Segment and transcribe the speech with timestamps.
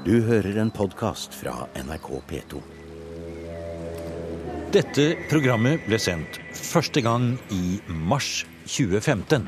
[0.00, 2.60] Du hører en podkast fra NRK P2.
[4.72, 7.76] Dette programmet ble sendt første gang i
[8.08, 9.44] mars 2015.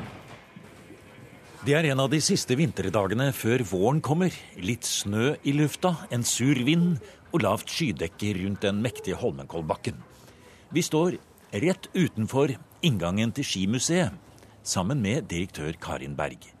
[1.65, 4.29] Det er en av de siste vinterdagene før våren kommer.
[4.61, 6.99] Litt snø i lufta, en sur vind
[7.31, 9.97] og lavt skydekke rundt den mektige Holmenkollbakken.
[10.69, 11.17] Vi står
[11.65, 12.53] rett utenfor
[12.85, 14.13] inngangen til Skimuseet,
[14.61, 16.53] sammen med direktør Karin Berg.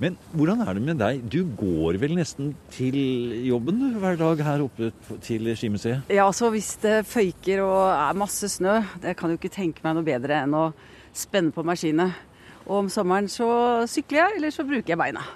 [0.00, 1.18] Men hvordan er det med deg?
[1.28, 2.96] Du går vel nesten til
[3.44, 4.88] jobben hver dag her oppe
[5.20, 6.08] til Skimuseet?
[6.08, 9.98] Ja, altså hvis det føyker og er masse snø, det kan jo ikke tenke meg
[9.98, 10.70] noe bedre enn å
[11.12, 12.16] spenne på maskinet.
[12.64, 13.50] Og om sommeren så
[13.90, 15.26] sykler jeg, eller så bruker jeg beina.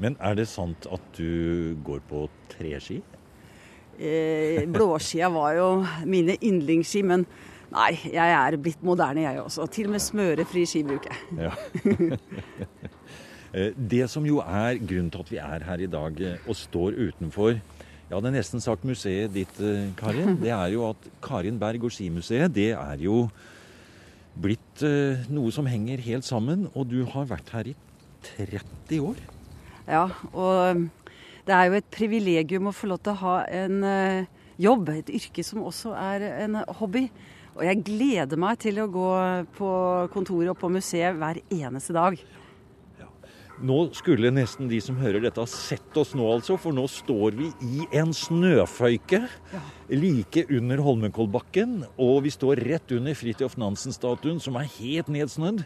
[0.00, 3.02] Men er det sant at du går på treski?
[3.96, 5.68] Eh, blåskia var jo
[6.08, 7.24] mine yndlingsski, men
[7.72, 9.68] nei, jeg er blitt moderne jeg også.
[9.76, 11.50] Til og med smørefri ski bruker jeg.
[11.50, 11.52] Ja.
[13.56, 16.58] Eh, det som jo er grunnen til at vi er her i dag eh, og
[16.58, 17.56] står utenfor
[18.06, 20.36] ja, det er nesten sagt museet ditt, eh, Karin.
[20.44, 23.24] Det er jo at Karin Berg og Skimuseet, det er jo
[24.36, 24.84] blitt
[25.32, 26.68] noe som henger helt sammen.
[26.76, 27.74] Og du har vært her i
[28.36, 29.18] 30 år.
[29.88, 30.84] Ja, og
[31.48, 33.82] det er jo et privilegium å få lov til å ha en
[34.60, 37.08] jobb, et yrke som også er en hobby.
[37.56, 39.10] Og jeg gleder meg til å gå
[39.56, 39.70] på
[40.14, 42.20] kontoret og på museet hver eneste dag.
[43.64, 46.58] Nå skulle nesten de som hører dette, ha sett oss nå, altså.
[46.60, 49.62] For nå står vi i en snøføyke ja.
[49.92, 51.78] like under Holmenkollbakken.
[51.96, 55.64] Og vi står rett under Fridtjof Nansen-statuen, som er helt nedsnødd.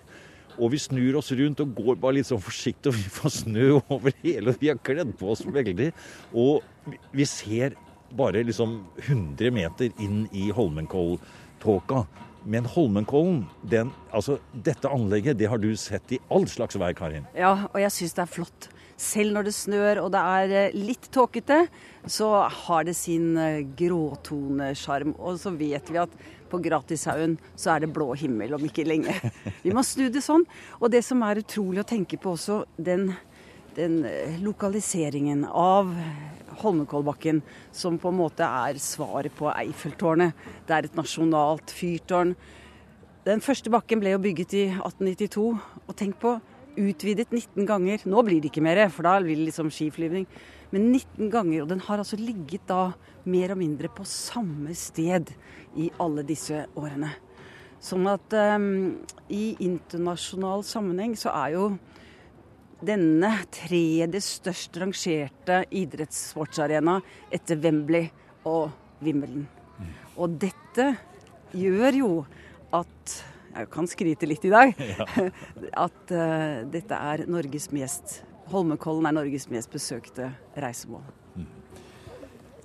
[0.61, 3.69] Og vi snur oss rundt og går bare litt sånn forsiktig, og vi får snø
[3.81, 4.55] over hele.
[4.61, 5.91] Vi har kledd på oss veldig.
[6.31, 7.75] Og vi ser
[8.15, 12.05] bare liksom 100 meter inn i Holmenkolltåka.
[12.45, 17.27] Men Holmenkollen, den, altså dette anlegget, det har du sett i all slags vær, Karin?
[17.37, 18.69] Ja, og jeg syns det er flott.
[19.01, 21.63] Selv når det snør og det er eh, litt tåkete,
[22.05, 22.31] så
[22.67, 25.15] har det sin eh, gråtonesjarm.
[25.17, 26.17] Og så vet vi at
[26.51, 29.15] på Gratishaugen så er det blå himmel om ikke lenge.
[29.65, 30.45] Vi må snu det sånn.
[30.81, 33.13] Og det som er utrolig å tenke på også, den,
[33.77, 35.93] den eh, lokaliseringen av
[36.61, 37.43] Holmenkollbakken,
[37.73, 40.37] som på en måte er svaret på Eiffeltårnet.
[40.69, 42.35] Det er et nasjonalt fyrtårn.
[43.27, 45.47] Den første bakken ble jo bygget i 1892,
[45.87, 46.39] og tenk på
[46.81, 48.05] utvidet 19 ganger.
[48.09, 50.27] Nå blir det ikke mer, for da blir det liksom skiflyvning.
[50.71, 52.93] Men 19 ganger, og den har altså ligget da
[53.29, 55.33] mer og mindre på samme sted
[55.77, 57.11] i alle disse årene.
[57.81, 59.01] Sånn at um,
[59.33, 61.65] i internasjonal sammenheng så er jo
[62.85, 66.99] denne tredje størst rangerte idrettssportsarena
[67.33, 68.09] etter Wembley
[68.49, 68.71] og
[69.05, 69.47] Wimbledon.
[70.21, 70.93] Og dette
[71.57, 72.13] gjør jo
[72.77, 73.21] at
[73.51, 74.77] Jeg kan skryte litt i dag.
[75.87, 78.21] At uh, dette er Norges mest
[78.53, 81.03] Holmenkollen er Norges mest besøkte reisemål.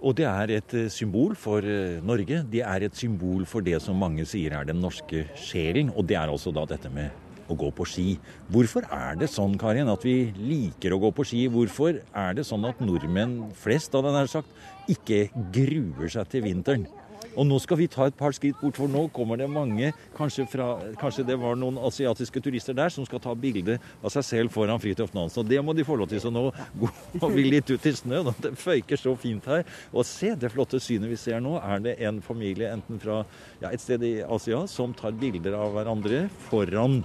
[0.05, 2.43] Og det er et eh, symbol for eh, Norge.
[2.51, 5.89] Det er et symbol for det som mange sier er den norske sjelen.
[5.95, 8.07] Og det er også da dette med å gå på ski.
[8.51, 11.45] Hvorfor er det sånn, Karin, at vi liker å gå på ski?
[11.51, 14.51] Hvorfor er det sånn at nordmenn flest, av den sagt,
[14.91, 16.87] ikke gruer seg til vinteren?
[17.35, 20.45] Og nå skal vi ta et par skritt bort, for nå kommer det mange, kanskje,
[20.49, 20.67] fra,
[20.99, 24.79] kanskje det var noen asiatiske turister der, som skal ta bilde av seg selv foran
[24.81, 25.43] Fridtjof Nansen.
[25.43, 26.21] Og det må de få lov til.
[26.23, 26.47] Så nå
[26.79, 28.31] går vi litt ut i snøen.
[28.39, 29.65] Det føyker så fint her.
[29.91, 31.57] Og se det flotte synet vi ser nå.
[31.59, 33.21] Er det en familie enten fra
[33.61, 37.01] ja, et sted i Asia som tar bilder av hverandre foran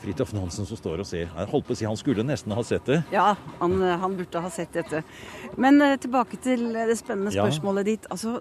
[0.00, 1.26] Fridtjof Nansen som står og ser.
[1.28, 3.02] Jeg holdt på å si Han skulle nesten ha sett det.
[3.12, 5.02] Ja, han, han burde ha sett dette.
[5.60, 7.90] Men uh, tilbake til det spennende spørsmålet ja.
[7.92, 8.08] ditt.
[8.12, 8.38] Altså,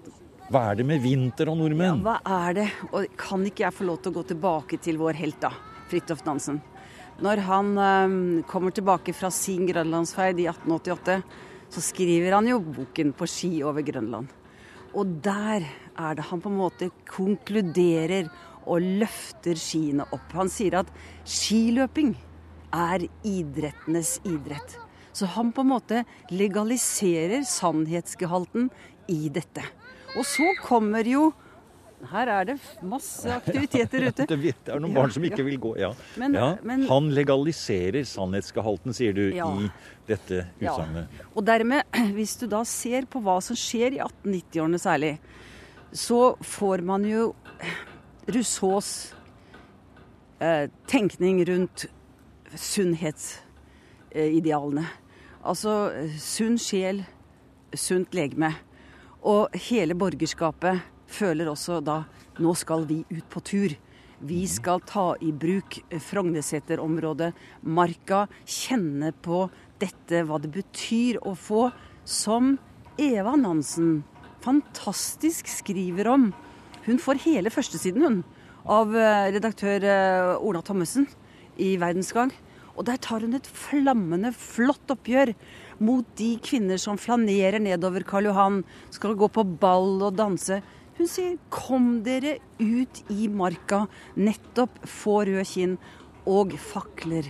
[0.50, 2.00] hva er det med vinter og nordmenn?
[2.00, 2.68] Ja, hva er det?
[2.90, 5.52] Og kan ikke jeg få lov til å gå tilbake til vår helt, da?
[5.92, 6.64] Fridtjof Nansen.
[7.20, 8.18] Når han um,
[8.48, 11.20] kommer tilbake fra sin grønlandsferd i 1888,
[11.70, 14.39] så skriver han jo boken 'På ski over Grønland'.
[14.98, 15.66] Og der
[16.00, 18.30] er det han på en måte konkluderer
[18.70, 20.32] og løfter skiene opp.
[20.34, 20.92] Han sier at
[21.28, 22.16] skiløping
[22.76, 24.78] er idrettenes idrett.
[25.14, 28.70] Så han på en måte legaliserer sannhetsgehalten
[29.10, 29.64] i dette.
[30.18, 31.30] Og så kommer jo
[32.08, 32.56] her er det
[32.86, 34.26] masse aktiviteter ute.
[34.30, 35.90] det er noen barn som ikke vil gå, ja.
[36.20, 36.32] Men.
[36.64, 39.70] Men, han legaliserer sannhetsgehalten, sier du, i
[40.08, 41.08] dette utsagnet.
[41.12, 41.18] Ja.
[41.36, 41.82] Og dermed,
[42.18, 45.14] hvis du da ser på hva som skjer i 1890-årene særlig,
[45.92, 47.36] så får man jo
[48.34, 48.90] Rousseaus
[50.40, 51.86] eh, tenkning rundt
[52.56, 54.86] sunnhetsidealene.
[55.40, 57.04] Altså sunn sjel,
[57.78, 58.54] sunt legeme.
[59.28, 60.80] Og hele borgerskapet
[61.10, 62.04] føler også da
[62.40, 63.76] nå skal vi ut på tur.
[64.20, 67.32] Vi skal ta i bruk Frognerseter-området,
[67.64, 69.46] marka, kjenne på
[69.80, 71.70] dette, hva det betyr å få
[72.04, 72.58] som
[73.00, 74.02] Eva Nansen
[74.44, 76.30] fantastisk skriver om.
[76.86, 78.22] Hun får hele førstesiden, hun,
[78.70, 81.08] av eh, redaktør eh, Ola Thommessen
[81.60, 82.32] i Verdensgang.
[82.80, 85.34] Og der tar hun et flammende flott oppgjør
[85.84, 90.62] mot de kvinner som flanerer nedover Karl Johan, skal gå på ball og danse.
[91.00, 93.88] Hun sier 'kom dere ut i marka',
[94.18, 95.78] nettopp få rød kinn
[96.28, 97.24] og fakler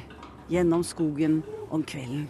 [0.50, 2.26] gjennom skogen om kvelden.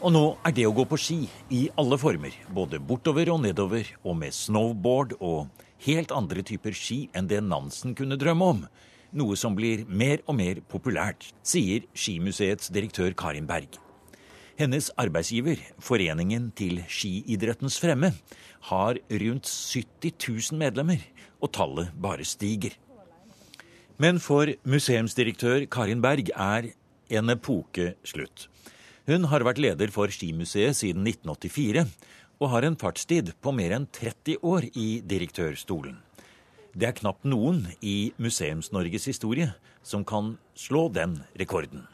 [0.00, 3.84] Og nå er det å gå på ski i alle former, både bortover og nedover,
[4.02, 5.50] og med snowboard og
[5.84, 8.66] helt andre typer ski enn det Nansen kunne drømme om,
[9.12, 13.76] noe som blir mer og mer populært, sier Skimuseets direktør Karin Berg.
[14.58, 18.12] Hennes arbeidsgiver, Foreningen til skiidrettens fremme,
[18.68, 21.00] har rundt 70 000 medlemmer,
[21.40, 22.76] og tallet bare stiger.
[23.98, 26.72] Men for museumsdirektør Karin Berg er
[27.12, 28.48] en epoke slutt.
[29.06, 31.86] Hun har vært leder for Skimuseet siden 1984,
[32.42, 35.96] og har en fartstid på mer enn 30 år i direktørstolen.
[36.72, 39.50] Det er knapt noen i Museums-Norges historie
[39.84, 41.84] som kan slå den rekorden.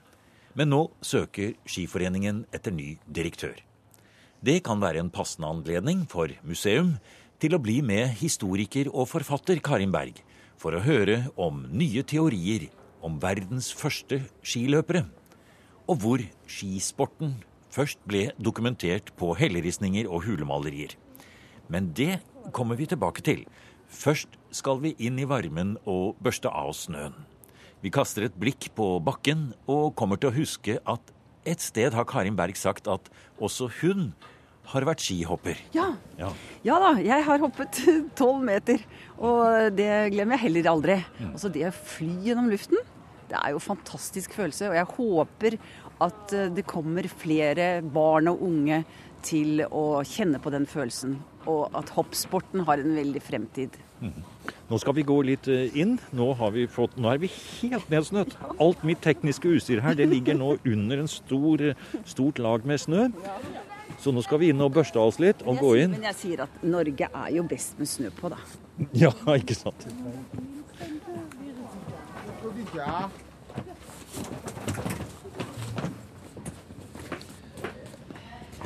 [0.56, 3.56] Men nå søker Skiforeningen etter ny direktør.
[4.40, 6.96] Det kan være en passende anledning for museum
[7.42, 10.22] til å bli med historiker og forfatter Karin Berg
[10.58, 12.68] for å høre om nye teorier
[13.04, 15.04] om verdens første skiløpere
[15.88, 17.38] og hvor skisporten
[17.72, 20.94] først ble dokumentert på helleristninger og hulemalerier.
[21.68, 22.20] Men det
[22.52, 23.44] kommer vi tilbake til.
[23.88, 27.16] Først skal vi inn i varmen og børste av snøen.
[27.82, 31.14] Vi kaster et blikk på bakken og kommer til å huske at
[31.48, 33.08] et sted har Karin Berg sagt at
[33.38, 34.10] også hun
[34.68, 35.56] har vært skihopper.
[35.72, 35.92] Ja.
[36.18, 36.28] ja.
[36.66, 37.80] ja da, jeg har hoppet
[38.20, 38.82] tolv meter.
[39.16, 40.98] Og det glemmer jeg heller aldri.
[41.16, 41.32] Mm.
[41.32, 42.82] Altså det å fly gjennom luften
[43.28, 45.56] det er jo en fantastisk følelse, og jeg håper
[46.04, 48.82] at eh, det kommer flere barn og unge
[49.26, 51.18] til å kjenne på den følelsen.
[51.50, 53.76] Og at hoppsporten har en veldig fremtid.
[54.68, 55.96] Nå skal vi gå litt eh, inn.
[56.16, 56.30] Nå,
[56.72, 58.36] fått, nå er vi helt nedsnødd.
[58.60, 61.70] Alt mitt tekniske utstyr her det ligger nå under en stor,
[62.06, 63.08] stort lag med snø.
[63.98, 65.96] Så nå skal vi inn og børste oss litt og gå inn.
[65.96, 68.38] Men jeg sier at Norge er jo best med snø på, da.
[69.02, 69.88] Ja, ikke sant.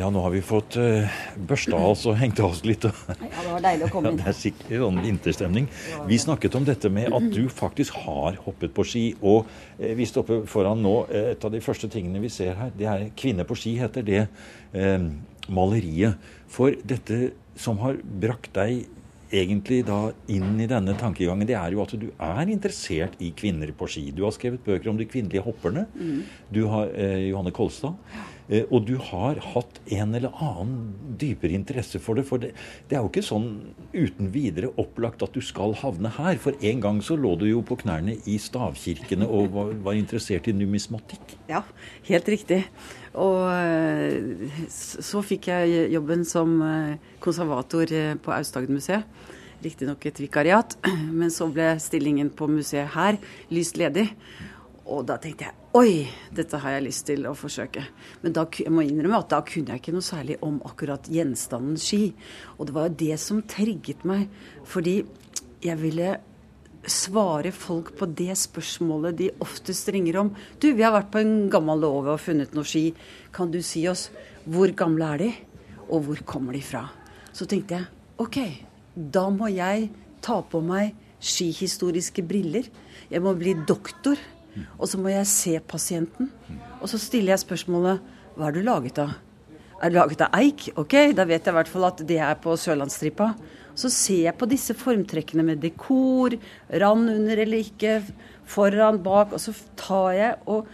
[0.00, 1.08] Ja, nå har vi fått uh,
[1.48, 2.84] børsta oss og hengt av oss litt.
[3.62, 4.20] var deilig å komme inn.
[4.20, 5.68] Ja, det er sikkert sånn vinterstemning.
[6.08, 9.04] Vi snakket om dette med at du faktisk har hoppet på ski.
[9.20, 10.96] Og eh, vi stopper foran nå.
[11.10, 14.02] Eh, et av de første tingene vi ser her, det er 'Kvinne på ski', heter
[14.02, 14.26] det
[14.74, 15.06] eh,
[15.48, 16.18] maleriet.
[16.48, 18.86] For dette som har brakt deg
[19.32, 23.72] egentlig da inn i denne tankegangen, det er jo at du er interessert i kvinner
[23.72, 24.10] på ski.
[24.12, 25.86] Du har skrevet bøker om de kvinnelige hopperne.
[25.96, 26.20] Mm.
[26.52, 27.96] Du har eh, Johanne Kolstad.
[28.48, 32.26] Eh, og du har hatt en eller annen dypere interesse for det.
[32.28, 32.52] For det,
[32.88, 33.48] det, er jo ikke sånn
[33.94, 36.40] uten videre opplagt at du skal havne her.
[36.42, 40.50] For en gang så lå du jo på knærne i stavkirkene og var, var interessert
[40.50, 41.36] i numismatikk.
[41.50, 41.62] Ja,
[42.08, 42.64] helt riktig.
[43.12, 47.92] Og eh, så fikk jeg jobben som eh, konservator
[48.22, 49.30] på Aust-Agder-museet.
[49.62, 50.74] Riktignok et vikariat,
[51.18, 53.20] men så ble stillingen på museet her
[53.54, 54.08] lyst ledig.
[54.90, 57.84] Og da tenkte jeg oi, dette har jeg lyst til å forsøke.
[58.24, 61.78] Men da, jeg må innrømme at da kunne jeg ikke noe særlig om akkurat gjenstanden
[61.80, 62.10] ski.
[62.58, 64.26] Og det var jo det som trigget meg.
[64.68, 64.98] Fordi
[65.62, 66.16] jeg ville
[66.82, 70.32] svare folk på det spørsmålet de oftest ringer om.
[70.58, 72.88] Du, vi har vært på en gammel låve og funnet noe ski.
[73.34, 74.08] Kan du si oss
[74.50, 75.30] hvor gamle er de,
[75.86, 76.88] og hvor kommer de fra?
[77.32, 77.86] Så tenkte jeg
[78.22, 78.38] OK,
[78.94, 79.88] da må jeg
[80.22, 82.66] ta på meg skihistoriske briller.
[83.10, 84.18] Jeg må bli doktor.
[84.78, 86.30] Og så må jeg se pasienten.
[86.80, 88.02] Og så stiller jeg spørsmålet
[88.36, 89.16] hva er du laget av?
[89.82, 90.68] Er du laget av eik?
[90.78, 93.32] Ok, da vet jeg i hvert fall at det er på Sørlandsstripa.
[93.74, 96.36] Så ser jeg på disse formtrekkene med dekor,
[96.82, 97.98] rand under eller ikke,
[98.48, 100.68] foran, bak, og så tar jeg og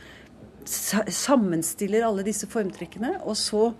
[0.68, 3.70] sammenstiller alle disse formtrekkene, og så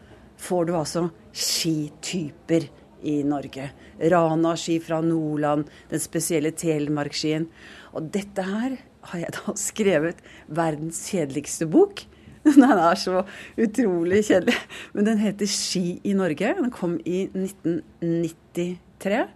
[0.41, 2.69] får du altså skityper
[3.09, 3.69] i Norge.
[3.99, 7.49] Rana-ski fra Nordland, den spesielle Telemark-skien.
[7.95, 8.79] Og dette her
[9.11, 12.05] har jeg da skrevet verdens kjedeligste bok.
[12.49, 13.23] Den er så
[13.61, 14.57] utrolig kjedelig.
[14.95, 16.55] Men den heter 'Ski i Norge'.
[16.57, 19.27] Den kom i 1993.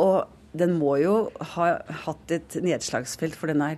[0.00, 1.66] Og den må jo ha
[2.06, 3.76] hatt et nedslagsfelt, for den er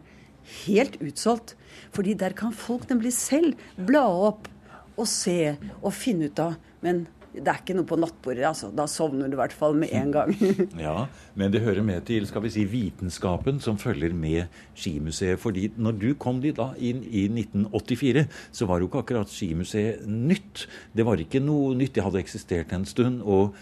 [0.67, 1.57] helt utsolgt.
[1.93, 4.49] Fordi der kan folk nemlig selv bla opp
[4.97, 6.57] og se og finne ut av.
[6.85, 8.45] Men det er ikke noe på nattbordet.
[8.45, 8.69] altså.
[8.77, 10.33] Da sovner du i hvert fall med en gang.
[10.87, 15.41] ja, Men det hører med til skal vi si, vitenskapen som følger med Skimuseet.
[15.41, 20.05] fordi når du kom dit da inn i 1984, så var jo ikke akkurat Skimuseet
[20.07, 20.67] nytt.
[20.93, 21.95] Det var ikke noe nytt.
[21.97, 23.23] Det hadde eksistert en stund.
[23.23, 23.55] og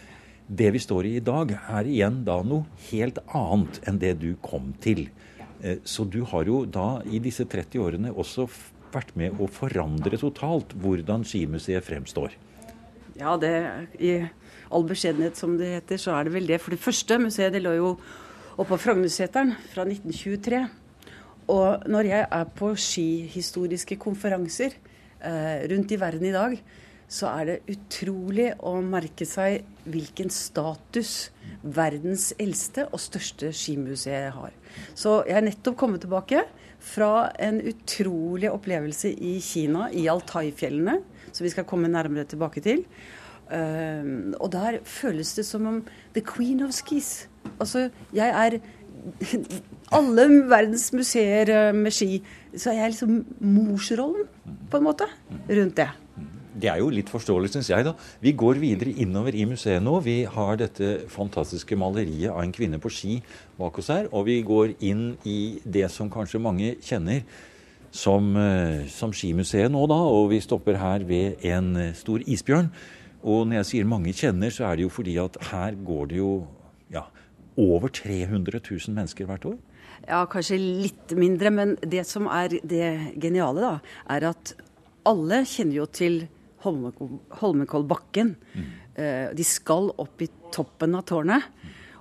[0.51, 4.35] det vi står i i dag, er igjen da noe helt annet enn det du
[4.43, 5.07] kom til.
[5.63, 8.49] Eh, så du har jo da i disse 30 årene også
[8.91, 12.35] vært med å forandre totalt hvordan Skimuseet fremstår.
[13.21, 13.53] Ja, det,
[14.01, 14.15] i
[14.73, 16.61] all beskjedenhet som det heter, så er det vel det.
[16.63, 17.91] For det første museet det lå jo
[18.61, 20.61] oppå Frognerseteren fra 1923.
[21.53, 26.57] Og når jeg er på skihistoriske konferanser eh, rundt i verden i dag,
[27.11, 34.55] så er det utrolig å merke seg hvilken status verdens eldste og største skimuseet har.
[34.95, 36.45] Så jeg er nettopp kommet tilbake
[36.81, 41.01] fra en utrolig opplevelse i Kina, i Altai-fjellene,
[41.33, 42.85] som vi skal komme nærmere tilbake til.
[43.51, 45.81] Uh, og der føles det som om
[46.15, 47.29] the queen of skis.
[47.59, 48.61] Altså, jeg er
[49.97, 52.21] alle verdens museer eh, med ski.
[52.57, 54.29] Så jeg er liksom morsrollen,
[54.71, 55.09] på en måte,
[55.49, 55.89] rundt det.
[56.61, 57.85] Det er jo litt forståelig, syns jeg.
[57.87, 57.95] da.
[58.21, 59.95] Vi går videre innover i museet nå.
[60.05, 63.21] Vi har dette fantastiske maleriet av en kvinne på ski
[63.59, 64.11] bak oss her.
[64.13, 67.23] Og vi går inn i det som kanskje mange kjenner
[67.91, 69.99] som, eh, som skimuseet nå, da.
[69.99, 72.71] Og vi stopper her ved en eh, stor isbjørn.
[73.21, 76.21] Og når jeg sier mange kjenner, så er det jo fordi at her går det
[76.21, 76.47] jo
[76.93, 77.05] ja,
[77.61, 79.59] over 300 000 mennesker hvert år.
[80.09, 82.87] Ja, kanskje litt mindre, men det som er det
[83.21, 83.75] geniale, da,
[84.17, 84.55] er at
[85.09, 86.23] alle kjenner jo til
[86.65, 88.33] Holmenkollbakken.
[88.57, 88.73] Mm.
[89.37, 91.47] De skal opp i toppen av tårnet.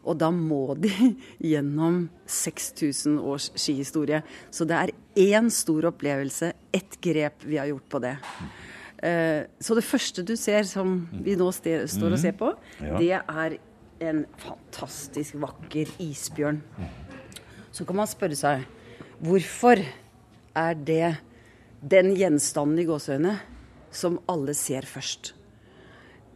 [0.09, 0.91] Og da må de
[1.51, 4.23] gjennom 6000 års skihistorie.
[4.51, 8.15] Så det er én stor opplevelse, ett grep vi har gjort på det.
[9.05, 12.51] Eh, så det første du ser, som vi nå står og ser på,
[12.99, 13.59] det er
[14.09, 16.61] en fantastisk vakker isbjørn.
[17.71, 18.65] Så kan man spørre seg
[19.23, 19.81] hvorfor
[20.57, 21.17] er det
[21.79, 23.37] den gjenstanden i gåseøynene
[23.95, 25.33] som alle ser først.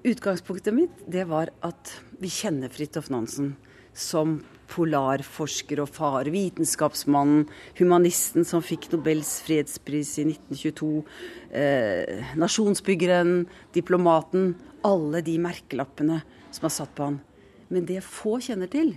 [0.03, 3.53] Utgangspunktet mitt det var at vi kjenner Fridtjof Nansen
[3.93, 4.39] som
[4.73, 7.45] polarforsker og far, vitenskapsmannen,
[7.77, 11.03] humanisten som fikk Nobels fredspris i 1922,
[11.51, 13.43] eh, nasjonsbyggeren,
[13.75, 14.55] diplomaten.
[14.83, 17.21] Alle de merkelappene som er satt på han.
[17.69, 18.95] Men det få kjenner til,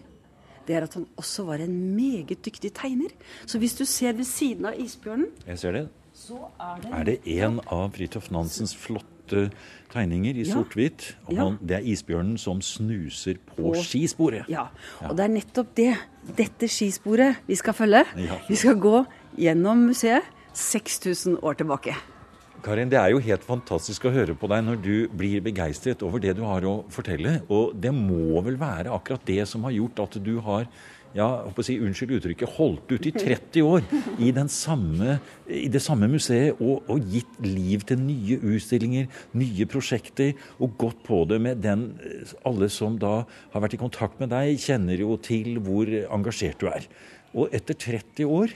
[0.66, 3.12] det er at han også var en meget dyktig tegner.
[3.46, 7.04] Så hvis du ser ved siden av isbjørnen Jeg ser det så er det Er
[7.04, 9.15] det en av Fridtjof Nansens flotte
[9.92, 10.54] tegninger i ja.
[10.54, 11.08] sort-hvitt?
[11.32, 11.48] Ja.
[11.60, 14.48] Det er isbjørnen som snuser på, på skisporet.
[14.52, 14.68] Ja.
[15.00, 15.10] ja.
[15.10, 15.92] og det er nettopp det.
[16.36, 18.04] Dette skisporet vi skal følge.
[18.48, 19.04] Vi skal gå
[19.38, 21.96] gjennom museet 6000 år tilbake.
[22.64, 26.22] Karin, det er jo helt fantastisk å høre på deg når du blir begeistret over
[26.22, 27.38] det du har å fortelle.
[27.52, 30.66] Og det må vel være akkurat det som har gjort at du har
[31.16, 31.28] ja,
[31.64, 33.86] si, unnskyld uttrykket, holdt ut i 30 år
[34.20, 35.16] i, samme,
[35.48, 39.08] i det samme museet og, og, gitt liv til nye utstillinger,
[39.38, 41.86] nye prosjekter, og gått på det med den
[42.46, 46.68] Alle som da har vært i kontakt med deg, kjenner jo til hvor engasjert du
[46.70, 46.86] er.
[47.36, 48.52] Og etter 30 år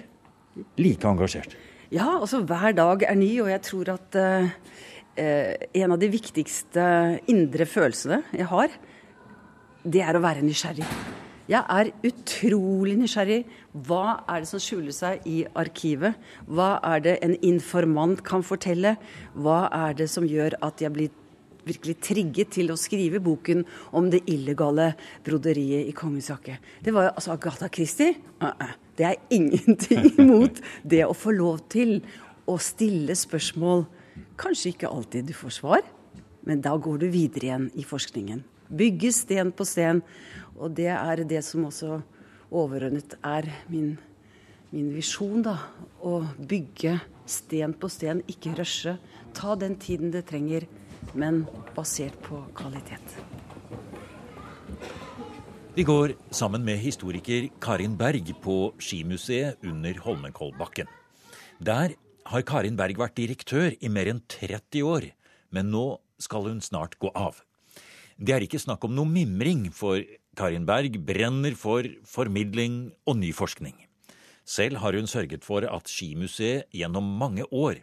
[0.81, 1.57] like engasjert.
[1.91, 4.51] Ja, altså hver dag er ny, og jeg tror at uh,
[5.17, 6.85] en av de viktigste
[7.31, 8.77] indre følelsene jeg har,
[9.83, 10.87] det er å være nysgjerrig.
[11.51, 13.41] Jeg er utrolig nysgjerrig.
[13.87, 16.15] Hva er det som skjuler seg i arkivet?
[16.47, 18.95] Hva er det en informant kan fortelle?
[19.35, 21.17] Hva er det som gjør at jeg blir
[21.67, 23.65] virkelig trigget til å skrive boken
[23.97, 24.93] om det illegale
[25.27, 26.57] broderiet i Kongens jakke.
[26.81, 28.15] Det var jo altså Agatha Christie.
[28.41, 28.73] Uh -uh.
[28.97, 32.03] Det er ingenting imot det å få lov til
[32.47, 33.87] å stille spørsmål.
[34.37, 35.81] Kanskje ikke alltid du får svar,
[36.43, 38.45] men da går du videre igjen i forskningen.
[38.71, 40.03] Bygge sten på sten.
[40.61, 42.03] Og det er det som også
[42.53, 43.95] overordnet er min,
[44.75, 45.57] min visjon, da.
[46.05, 46.99] Å bygge
[47.29, 48.99] sten på sten, ikke rushe.
[49.37, 50.67] Ta den tiden det trenger,
[51.15, 53.17] men basert på kvalitet.
[55.77, 60.89] Vi går sammen med historiker Karin Berg på Skimuseet under Holmenkollbakken.
[61.63, 61.95] Der
[62.27, 65.07] har Karin Berg vært direktør i mer enn 30 år,
[65.55, 65.85] men nå
[66.21, 67.39] skal hun snart gå av.
[68.21, 70.03] Det er ikke snakk om noe mimring, for
[70.37, 73.75] Karin Berg brenner for formidling og ny forskning.
[74.47, 77.83] Selv har hun sørget for at Skimuseet gjennom mange år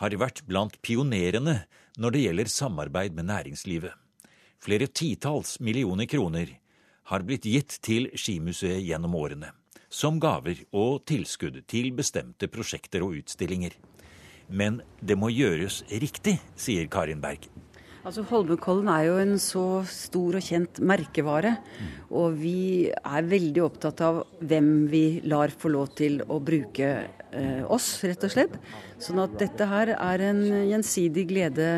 [0.00, 1.62] har vært blant pionerene
[1.98, 3.92] når det gjelder samarbeid med næringslivet.
[4.62, 6.54] Flere titalls millioner kroner
[7.10, 9.50] har blitt gitt til Skimuseet gjennom årene,
[9.90, 13.74] som gaver og tilskudd til bestemte prosjekter og utstillinger.
[14.48, 17.50] Men det må gjøres riktig, sier Karin Berg.
[18.02, 21.52] Altså Holmenkollen er jo en så stor og kjent merkevare.
[22.10, 27.62] Og vi er veldig opptatt av hvem vi lar få lov til å bruke eh,
[27.70, 28.56] oss, rett og slett.
[28.98, 30.42] Sånn at dette her er en
[30.72, 31.68] gjensidig glede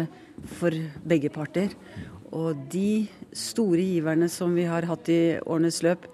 [0.57, 0.73] for
[1.05, 1.77] begge parter.
[2.33, 3.05] Og de
[3.37, 6.09] store giverne som vi har hatt i årenes løp,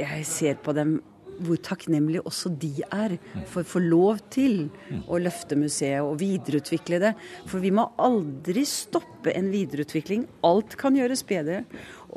[0.00, 0.98] jeg ser på dem
[1.44, 3.16] hvor takknemlige også de er
[3.48, 4.68] for å få lov til
[5.08, 7.14] å løfte museet og videreutvikle det.
[7.50, 10.26] For vi må aldri stoppe en videreutvikling.
[10.46, 11.64] Alt kan gjøres bedre.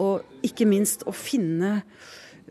[0.01, 1.79] Og ikke minst å finne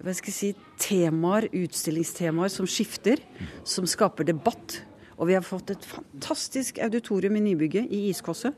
[0.03, 3.21] hva skal jeg si, temaer, utstillingstemaer som skifter,
[3.69, 4.81] som skaper debatt.
[5.21, 8.57] Og vi har fått et fantastisk auditorium i nybygget i Iskosset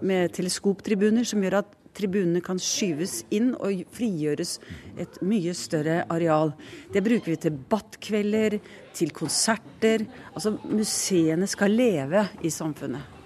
[0.00, 4.56] med teleskoptribuner som gjør at tribunene kan skyves inn og frigjøres
[5.00, 6.54] et mye større areal.
[6.94, 8.58] Det bruker vi til debattkvelder,
[8.94, 10.06] til konserter.
[10.32, 13.18] Altså museene skal leve i samfunnet.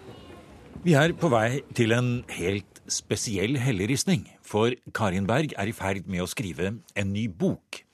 [0.83, 6.09] Vi er på vei til en helt spesiell helleristning, for Karin Berg er i ferd
[6.11, 7.85] med å skrive en ny bok.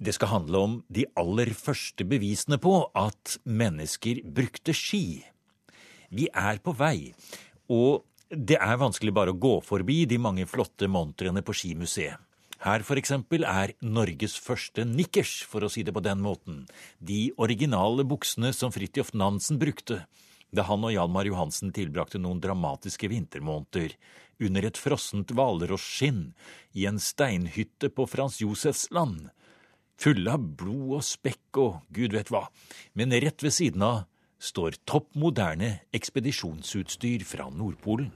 [0.00, 5.22] Det skal handle om de aller første bevisene på at mennesker brukte ski.
[6.12, 7.12] Vi er på vei,
[7.70, 12.18] og det er vanskelig bare å gå forbi de mange flotte montrene på Skimuseet.
[12.60, 16.66] Her eksempel er Norges første nikkers, for å si det på den måten,
[17.00, 20.04] de originale buksene som Fridtjof Nansen brukte
[20.52, 23.94] da han og Hjalmar Johansen tilbrakte noen dramatiske vintermåneder
[24.44, 26.32] under et frossent hvalrosskinn
[26.76, 29.30] i en steinhytte på Frans Josefs land,
[30.00, 32.46] fulle av blod og spekk og gud vet hva,
[32.92, 34.04] men rett ved siden av
[34.40, 38.10] står topp moderne ekspedisjonsutstyr fra Nordpolen.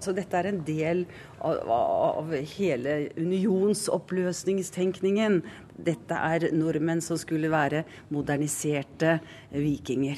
[0.00, 1.02] Så dette er en del
[1.44, 5.42] av, av hele unionsoppløsningstenkningen.
[5.76, 9.20] Dette er nordmenn som skulle være moderniserte
[9.52, 10.16] vikinger.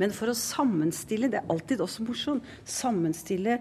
[0.00, 3.58] Men for å sammenstille, det er alltid også morsomt, sammenstille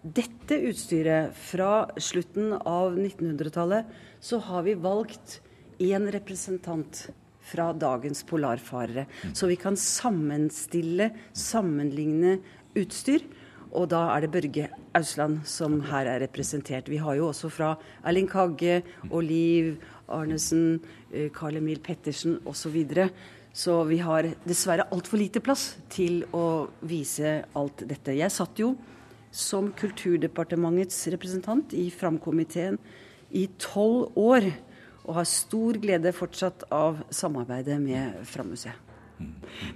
[0.00, 3.84] dette utstyret fra slutten av 1900-tallet,
[4.20, 5.40] så har vi valgt
[5.80, 7.10] én representant
[7.50, 9.06] fra dagens polarfarere.
[9.34, 12.38] Så vi kan sammenstille, sammenligne
[12.78, 13.26] utstyr.
[13.70, 16.90] Og da er det Børge Ausland som her er representert.
[16.90, 18.80] Vi har jo også fra Erling Kagge,
[19.14, 19.76] Oliv
[20.10, 20.80] Arnesen,
[21.36, 22.80] Carl Emil Pettersen osv.
[22.90, 23.06] Så,
[23.52, 28.16] så vi har dessverre altfor lite plass til å vise alt dette.
[28.18, 28.74] Jeg satt jo
[29.30, 32.78] som Kulturdepartementets representant i Framkomiteen
[33.30, 34.50] i tolv år
[35.06, 38.86] og har stor glede fortsatt av samarbeidet med Frammuseet.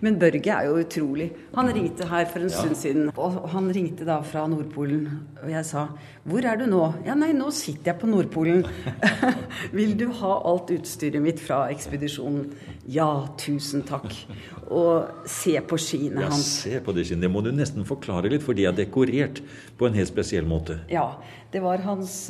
[0.01, 1.27] Men Børge er jo utrolig.
[1.55, 3.11] Han ringte her for en stund siden.
[3.21, 5.07] Og han ringte da fra Nordpolen.
[5.43, 5.89] Og jeg sa
[6.27, 8.65] 'Hvor er du nå?' 'Ja, nei, nå sitter jeg på Nordpolen'.
[9.73, 12.53] 'Vil du ha alt utstyret mitt fra ekspedisjonen?'
[12.89, 14.25] 'Ja, tusen takk'.
[14.71, 16.63] Og se på skiene Ja, hans.
[16.65, 17.21] se på det skiene.
[17.21, 19.43] Det må du nesten forklare litt, for de er dekorert
[19.79, 20.81] på en helt spesiell måte.
[20.91, 21.17] Ja.
[21.53, 22.27] Det var hans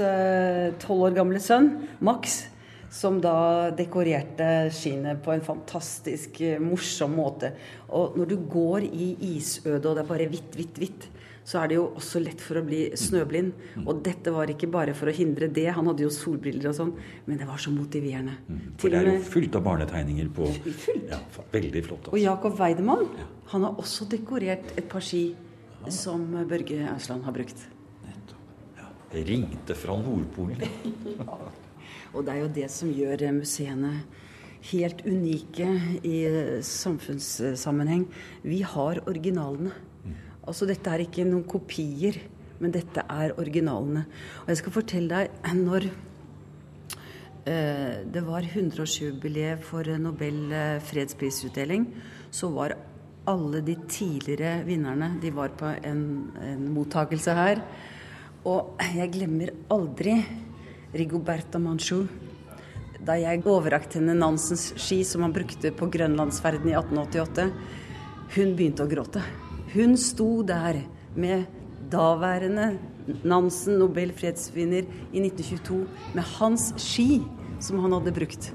[0.78, 2.48] tolv år gamle sønn, Max,
[2.94, 7.50] som da dekorerte skiene på en fantastisk eh, morsom måte.
[7.96, 11.08] Og når du går i isødet og det er bare hvitt, hvitt, hvitt,
[11.44, 13.50] så er det jo også lett for å bli snøblind.
[13.82, 16.94] Og dette var ikke bare for å hindre det, han hadde jo solbriller og sånn,
[17.26, 18.38] men det var så motiverende.
[18.80, 20.48] For det er jo fullt av barnetegninger på
[21.10, 21.20] ja,
[21.52, 22.08] Veldig flott.
[22.08, 22.22] Og Altså.
[22.24, 23.04] Jakob Weidemann,
[23.50, 25.26] han har også dekorert et par ski
[25.92, 27.66] som Børge Ausland har brukt.
[28.78, 30.64] Ja, det ringte fra Nordpolen.
[32.14, 33.96] Og det er jo det som gjør museene
[34.70, 35.66] helt unike
[36.06, 36.18] i
[36.64, 38.06] samfunnssammenheng.
[38.46, 39.74] Vi har originalene.
[40.44, 42.16] Altså dette er ikke noen kopier,
[42.60, 44.04] men dette er originalene.
[44.44, 45.88] Og jeg skal fortelle deg når
[47.48, 51.88] eh, det var 100-årsjubileet for Nobel eh, fredsprisutdeling,
[52.30, 52.76] så var
[53.28, 56.02] alle de tidligere vinnerne de var på en,
[56.44, 57.62] en mottakelse her.
[58.44, 60.18] Og jeg glemmer aldri
[60.94, 62.04] Rigoberta Manchu.
[63.04, 67.48] Da jeg overrakte henne Nansens ski som han brukte på grønlandsferden i 1888,
[68.36, 69.22] hun begynte å gråte.
[69.74, 70.80] Hun sto der
[71.18, 71.44] med
[71.92, 72.72] daværende
[73.26, 75.82] Nansen, Nobel fredsvinner i 1922,
[76.16, 77.20] med hans ski
[77.60, 78.48] som han hadde brukt.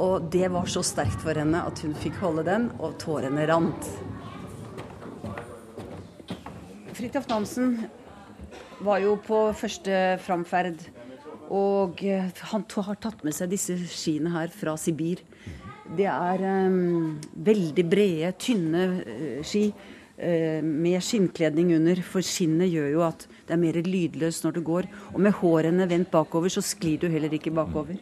[0.00, 3.90] Og det var så sterkt for henne at hun fikk holde den, og tårene rant.
[6.96, 7.76] Fridtjof Nansen
[8.84, 10.80] var jo på første framferd,
[11.52, 15.22] og eh, han har tatt med seg disse skiene her fra Sibir.
[15.96, 22.88] Det er um, veldig brede, tynne uh, ski uh, med skinnkledning under, for skinnet gjør
[22.90, 24.90] jo at det er mer lydløst når du går.
[25.14, 28.00] Og med hårene vendt bakover, så sklir du heller ikke bakover.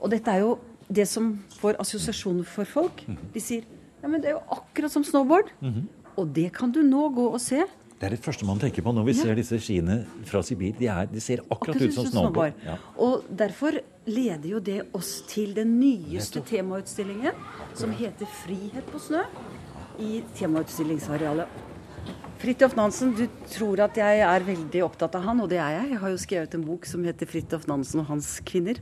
[0.00, 0.56] Og dette er jo
[0.88, 3.04] det som får assosiasjoner for folk.
[3.34, 3.66] De sier
[4.00, 5.48] ja, men det er jo akkurat som snowboard.
[6.16, 7.64] Og det kan du nå gå og se
[7.96, 9.22] Det er det første man tenker på når vi Ja.
[9.22, 10.74] ser disse skiene fra Sibir.
[10.78, 12.52] De, er, de ser akkurat, ut som snowboard.
[12.64, 12.76] Ja.
[12.98, 17.32] Og derfor leder jo det oss til den nyeste temautstillingen,
[17.74, 19.24] som heter 'Frihet på snø',
[19.98, 21.46] i temautstillingsarealet.
[22.38, 25.90] Fridtjof Nansen, du tror at jeg er veldig opptatt av han, og det er jeg.
[25.90, 28.78] Jeg har jo skrevet en bok som heter 'Fridtjof Nansen og hans kvinner'.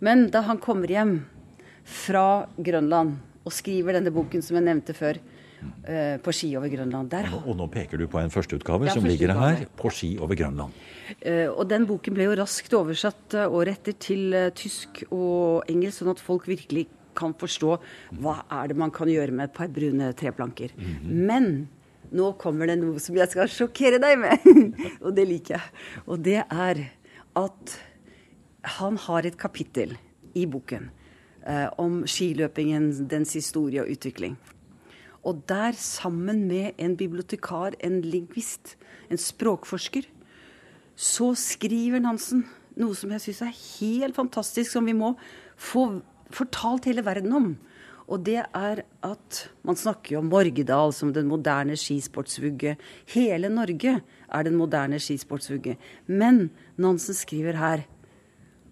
[0.00, 1.24] Men da han kommer hjem
[1.84, 5.18] fra Grønland og skriver denne boken som jeg nevnte før,
[5.86, 8.94] eh, 'På ski over Grønland', der Og, og nå peker du på en førsteutgave Ja,
[8.94, 10.72] som ligger her, på ski over Grønland.
[11.22, 16.02] Uh, og den boken ble jo raskt oversatt eh, året etter til tysk og engelsk,
[16.02, 17.78] sånn at folk virkelig kan forstå
[18.20, 20.74] hva er det man kan gjøre med et par brune treplanker.
[21.02, 21.68] Men
[22.12, 24.44] nå kommer det noe som jeg skal sjokkere deg med,
[25.04, 25.84] og det liker jeg.
[26.06, 26.82] Og det er
[27.36, 27.78] at
[28.76, 29.94] han har et kapittel
[30.36, 30.90] i boken
[31.46, 34.36] eh, om skiløpingen, dens historie og utvikling.
[35.26, 38.76] Og der, sammen med en bibliotekar, en lingvist,
[39.10, 40.06] en språkforsker,
[40.96, 42.46] så skriver Nansen
[42.78, 45.14] noe som jeg syns er helt fantastisk, som vi må
[45.56, 45.88] få
[46.34, 47.48] fortalt hele verden om.
[48.06, 52.76] Og det er at man snakker jo om Morgedal som den moderne skisportsvugge.
[53.10, 55.74] Hele Norge er den moderne skisportsvugge.
[56.06, 57.82] Men Nansen skriver her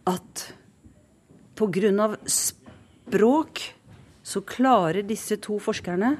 [0.06, 0.44] at
[1.58, 2.14] pga.
[2.26, 3.64] språk
[4.22, 6.14] så klarer disse to forskerne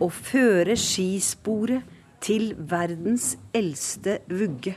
[0.00, 4.74] å føre skisporet til verdens eldste vugge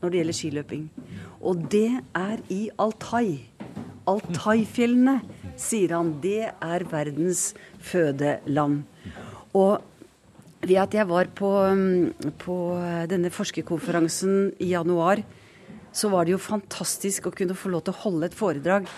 [0.00, 0.84] når det gjelder skiløping.
[1.44, 3.48] Og det er i Altai.
[4.08, 5.20] Altaifjellene,
[5.60, 6.16] sier han.
[6.20, 8.82] Det er verdens fødeland.
[9.56, 9.80] Og
[10.64, 12.56] ved at jeg var på, mm, på
[13.10, 15.22] denne forskerkonferansen i januar,
[15.94, 18.88] så var det jo fantastisk å kunne få lov til å holde et foredrag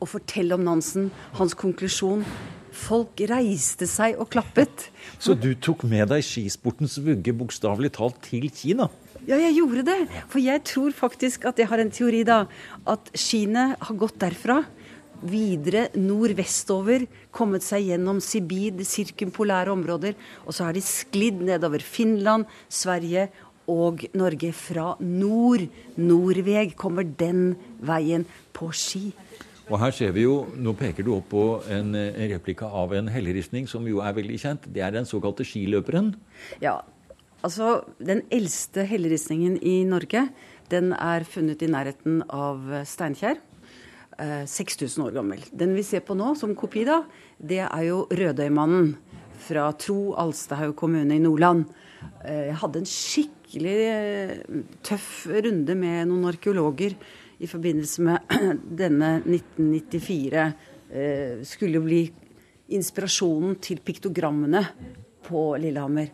[0.00, 1.08] og fortelle om Nansen,
[1.38, 2.26] hans konklusjon.
[2.74, 4.88] Folk reiste seg og klappet.
[5.22, 8.88] Så du tok med deg skisportens vugge bokstavelig talt til Kina?
[9.24, 10.00] Ja, jeg gjorde det.
[10.28, 12.44] For jeg tror faktisk at jeg har en teori, da.
[12.84, 14.60] At skiene har gått derfra.
[15.24, 20.18] Videre nordvestover, kommet seg gjennom Sibir, det sirkumpolære områder.
[20.44, 23.30] Og så har de sklidd nedover Finland, Sverige
[23.70, 24.52] og Norge.
[24.52, 25.64] Fra nord.
[25.96, 29.06] Nordveg kommer den veien på ski.
[29.70, 32.92] Og her ser vi jo, Nå peker du opp på en, eh, en replika av
[32.92, 34.66] en helleristning som jo er veldig kjent.
[34.72, 36.14] Det er den såkalte skiløperen.
[36.60, 36.82] Ja,
[37.42, 40.28] altså den eldste helleristningen i Norge,
[40.68, 43.40] den er funnet i nærheten av Steinkjer.
[44.18, 45.40] Eh, 6000 år gammel.
[45.50, 47.02] Den vi ser på nå, som kopi, da,
[47.42, 48.94] det er jo Rødøymannen
[49.42, 51.66] fra Tro Alstahaug kommune i Nordland.
[52.22, 56.94] Eh, jeg hadde en skikkelig eh, tøff runde med noen arkeologer
[57.44, 58.34] i forbindelse med
[58.82, 60.46] denne 1994.
[60.94, 62.02] Eh, skulle bli
[62.74, 64.62] inspirasjonen til piktogrammene
[65.24, 66.10] på Lillehammer.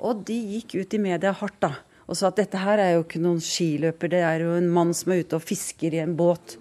[0.00, 1.74] Og de gikk ut i media hardt da,
[2.08, 4.94] og sa at dette her er jo ikke noen skiløper, det er jo en mann
[4.96, 6.56] som er ute og fisker i en båt.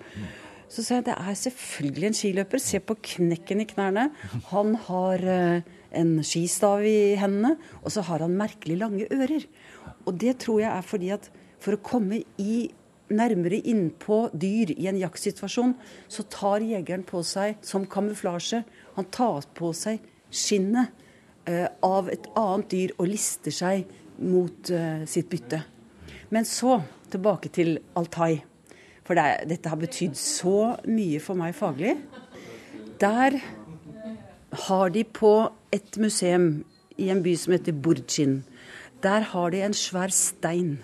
[0.69, 2.62] Så sa jeg det er selvfølgelig en skiløper.
[2.62, 4.10] Se på knekken i knærne.
[4.51, 9.47] Han har eh, en skistav i hendene, og så har han merkelig lange ører.
[10.05, 12.69] Og det tror jeg er fordi at for å komme i
[13.10, 15.76] nærmere innpå dyr i en jaktsituasjon,
[16.08, 18.63] så tar jegeren på seg som kamuflasje
[18.98, 20.91] Han tar på seg skinnet
[21.48, 23.86] eh, av et annet dyr og lister seg
[24.19, 25.62] mot eh, sitt bytte.
[26.30, 28.41] Men så tilbake til Altai.
[29.08, 31.95] For det, dette har betydd så mye for meg faglig.
[33.02, 33.39] Der
[34.67, 35.34] har de på
[35.74, 36.65] et museum
[37.00, 38.43] i en by som heter Burjin,
[39.04, 40.80] der har de en svær stein.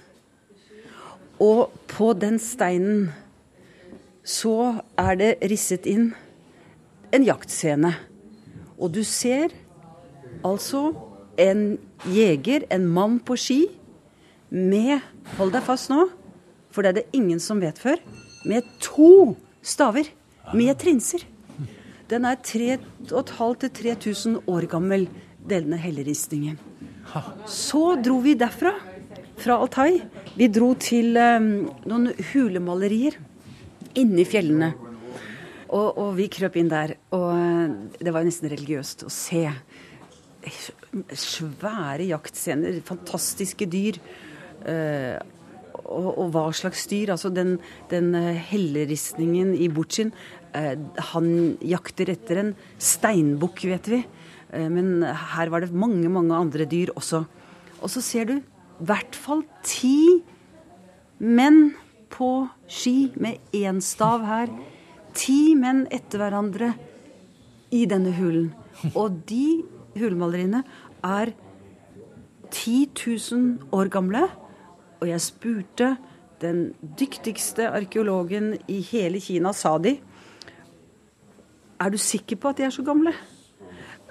[1.41, 3.12] Og på den steinen
[4.26, 6.13] så er det risset inn
[7.13, 7.93] en jaktscene.
[8.80, 9.50] Og du ser
[10.45, 10.93] altså
[11.39, 11.78] en
[12.12, 13.67] jeger, en mann på ski,
[14.50, 15.00] med
[15.39, 16.10] Hold deg fast nå,
[16.69, 17.98] for det er det ingen som vet før.
[18.45, 19.34] Med to
[19.65, 20.06] staver.
[20.54, 21.26] Med trinser.
[22.12, 25.10] Den er 3500-3000 år gammel,
[25.41, 26.60] denne helleristningen.
[27.50, 28.78] Så dro vi derfra,
[29.41, 30.06] fra Altai.
[30.36, 31.45] Vi dro til eh,
[31.88, 33.15] noen hulemalerier
[33.95, 34.74] inni fjellene.
[35.71, 36.98] Og, og vi krøp inn der.
[37.15, 39.45] Og eh, det var nesten religiøst å se.
[41.15, 44.02] Svære jaktscener, fantastiske dyr.
[44.67, 45.15] Eh,
[45.86, 47.13] og, og hva slags dyr.
[47.15, 47.56] Altså den,
[47.93, 50.12] den eh, helleristningen i Butsjin.
[50.52, 50.74] Eh,
[51.13, 51.30] han
[51.63, 54.02] jakter etter en steinbukk, vet vi.
[54.52, 55.00] Eh, men
[55.32, 57.24] her var det mange, mange andre dyr også.
[57.80, 58.36] Og så ser du
[58.80, 60.24] hvert fall ti
[61.20, 61.76] menn
[62.12, 64.52] på ski med én stav her.
[65.16, 66.74] Ti menn etter hverandre
[67.76, 68.52] i denne hulen.
[68.94, 69.64] Og de
[69.96, 70.64] hulemaleriene
[71.06, 71.32] er
[72.52, 74.26] 10 000 år gamle.
[75.02, 75.96] Og jeg spurte
[76.44, 79.98] den dyktigste arkeologen i hele Kina, sa de.
[81.80, 83.12] Er du sikker på at de er så gamle?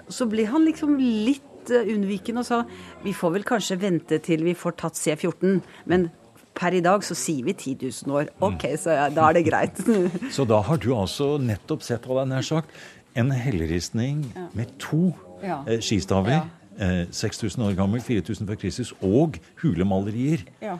[0.09, 2.63] Så ble han liksom litt eh, unnvikende og sa
[3.03, 5.61] vi får vel kanskje vente til vi får tatt C14.
[5.91, 6.09] Men
[6.55, 8.29] per i dag så sier vi 10 000 år.
[8.41, 9.81] OK, så ja, da er det greit.
[10.35, 12.69] Så da har du altså nettopp sett, hva det er nær sagt,
[13.15, 14.25] en helleristning
[14.55, 15.61] med to Ja.
[15.67, 16.31] eh, skistaver.
[16.31, 16.45] Ja.
[16.79, 20.45] Eh, 6000 år gammel, 4000 før Kristus, og hulemalerier.
[20.61, 20.77] ja.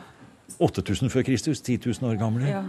[0.60, 2.46] 8000 før Kristus, 10 000 år gamle.
[2.48, 2.62] Ja.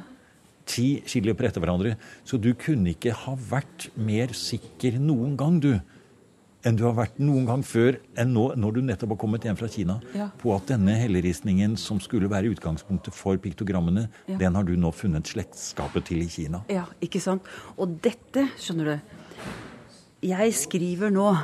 [0.68, 1.96] Ti skiller etter hverandre.
[2.26, 5.78] Så du kunne ikke ha vært mer sikker noen gang, du,
[6.65, 9.58] enn du har vært noen gang før, enn nå, når du nettopp har kommet hjem
[9.60, 10.30] fra Kina, Ja.
[10.38, 14.38] på at denne helleristningen, som skulle være utgangspunktet for piktogrammene, Ja.
[14.38, 16.63] den har du nå funnet slektskapet til i Kina.
[16.70, 17.41] Ja, ikke sant.
[17.78, 19.00] Og dette, skjønner du
[20.24, 21.38] Jeg skriver nå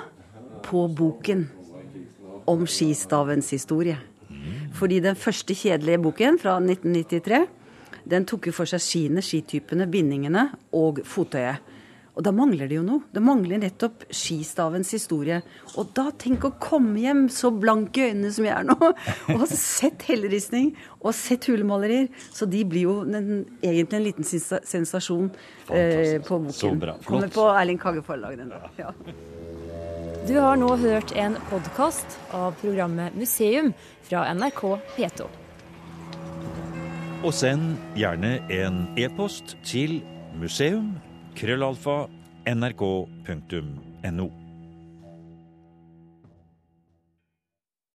[0.64, 1.48] på boken
[2.48, 3.98] om skistavens historie.
[4.74, 7.46] Fordi den første kjedelige boken fra 1993,
[8.10, 11.60] den tok jo for seg skiene, skitypene, bindingene og fottøyet.
[12.14, 13.02] Og da mangler det jo noe.
[13.10, 15.40] Det mangler nettopp skistavens historie.
[15.82, 19.48] Og da tenk å komme hjem så blanke øynene som jeg er nå, og ha
[19.50, 22.12] sett helleristning og sett hulemalerier.
[22.30, 23.32] Så de blir jo en,
[23.66, 25.32] egentlig en liten sensasjon
[25.74, 26.84] eh, på boken.
[27.08, 28.38] Kommer på Erling Kagge forlag.
[28.38, 28.54] Den.
[28.78, 28.94] Ja.
[30.28, 33.74] Du har nå hørt en podkast av programmet Museum
[34.06, 34.62] fra NRK
[34.94, 35.26] P2.
[37.24, 39.98] Og send gjerne en e-post til
[40.38, 40.94] museum
[41.36, 42.08] krøllalfa
[42.46, 44.28] nrk.no.